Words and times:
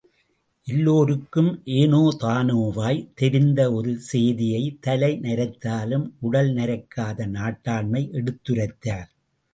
எல்லோருக்கும் 0.67 1.49
ஏனோதானோவாய் 1.73 3.11
தெரிந்த 3.13 3.59
ஒரு 3.73 3.99
சேதியை, 4.11 4.63
தலை 4.79 5.11
நரைத்தாலும் 5.21 6.07
உடல் 6.19 6.51
நரைக்காத 6.53 7.29
நாட்டாண்மை 7.37 8.03
எடுத்துரைத்தார். 8.13 9.09